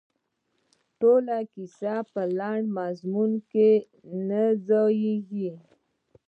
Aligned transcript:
ټوله 0.99 1.37
کیسه 1.53 1.95
په 2.11 2.21
لنډ 2.39 2.65
مضمون 2.79 3.31
کې 3.51 3.69
نه 4.27 4.43
ځاییږي. 4.67 5.51